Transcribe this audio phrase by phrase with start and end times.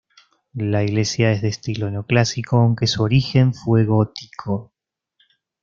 [0.55, 4.73] La iglesia es de estilo neoclásico, aunque su origen fue gótico.